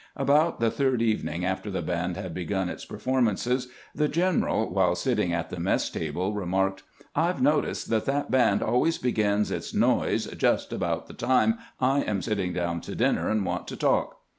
About 0.15 0.59
the 0.59 0.71
third 0.71 0.99
evening 1.03 1.45
after 1.45 1.69
the 1.69 1.83
band 1.83 2.17
had 2.17 2.33
begun 2.33 2.69
its 2.69 2.85
performances, 2.85 3.67
the 3.93 4.07
general, 4.07 4.67
while 4.67 4.95
sitting 4.95 5.31
at 5.31 5.51
the 5.51 5.59
mess 5.59 5.91
table, 5.91 6.33
remarked:" 6.33 6.81
I 7.15 7.31
've 7.31 7.39
noticed 7.39 7.91
that 7.91 8.05
that 8.05 8.31
band 8.31 8.63
always 8.63 8.97
begins 8.97 9.51
its 9.51 9.75
noise 9.75 10.25
just 10.25 10.73
about 10.73 11.05
the 11.05 11.13
time 11.13 11.59
I 11.79 11.99
am 12.01 12.23
sitting 12.23 12.51
down 12.51 12.81
to 12.81 12.95
dinner 12.95 13.29
and 13.29 13.45
want 13.45 13.67
to 13.67 13.77
talk." 13.77 14.17